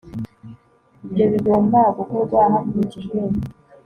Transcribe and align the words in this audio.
Ibyo 1.05 1.25
bigomba 1.33 1.79
gukorwa 1.97 2.39
hakurikijwe 2.53 3.17